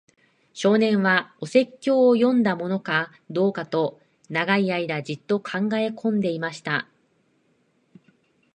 [0.53, 6.89] 少年は、お説教を読んだものかどうかと、長い間じっと考えこんでいました。